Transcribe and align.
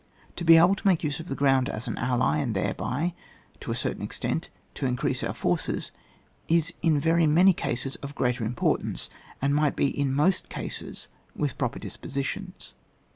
To 0.37 0.43
be 0.43 0.57
able 0.57 0.73
to 0.73 0.87
make 0.87 1.03
use 1.03 1.19
of 1.19 1.27
the 1.27 1.35
ground 1.35 1.69
as 1.69 1.87
an 1.87 1.95
ally, 1.99 2.37
and 2.39 2.55
thereby, 2.55 3.13
to 3.59 3.69
a 3.69 3.75
certain 3.75 4.01
ex 4.01 4.17
tent, 4.17 4.49
to 4.73 4.87
increase 4.87 5.21
our 5.23 5.31
forces, 5.35 5.91
is 6.47 6.73
in 6.81 6.99
very 6.99 7.27
many 7.27 7.53
cases 7.53 7.97
of 7.97 8.15
greater 8.15 8.43
importance, 8.43 9.11
and 9.43 9.53
might 9.53 9.75
be, 9.75 9.85
in 9.89 10.11
most 10.11 10.49
cases, 10.49 11.09
with 11.35 11.55
proper 11.59 11.77
dispositions. 11.77 12.73